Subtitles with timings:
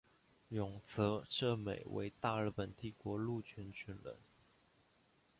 [0.49, 4.15] 永泽正美为大日本帝国陆军军人。